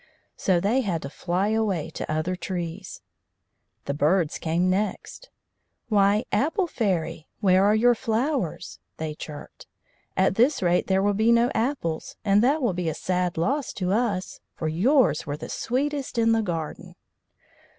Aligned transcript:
So 0.35 0.59
they 0.59 0.81
had 0.81 1.03
to 1.03 1.11
fly 1.11 1.49
away 1.49 1.91
to 1.91 2.11
other 2.11 2.35
trees. 2.35 3.01
The 3.85 3.93
birds 3.93 4.39
came 4.39 4.67
next. 4.67 5.29
"Why, 5.89 6.25
Apple 6.31 6.65
Fairy, 6.65 7.27
where 7.39 7.63
are 7.65 7.75
your 7.75 7.93
flowers?" 7.93 8.79
they 8.97 9.13
chirped. 9.13 9.67
"At 10.17 10.33
this 10.33 10.63
rate 10.63 10.87
there 10.87 11.03
will 11.03 11.13
be 11.13 11.31
no 11.31 11.51
apples, 11.53 12.15
and 12.25 12.41
that 12.41 12.63
will 12.63 12.73
be 12.73 12.89
a 12.89 12.95
sad 12.95 13.37
loss 13.37 13.71
to 13.73 13.91
us, 13.93 14.39
for 14.55 14.67
yours 14.67 15.27
were 15.27 15.37
the 15.37 15.49
sweetest 15.49 16.17
in 16.17 16.31
the 16.31 16.41
garden." 16.41 16.95